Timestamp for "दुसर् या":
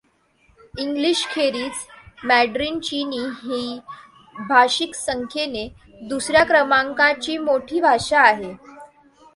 6.09-6.43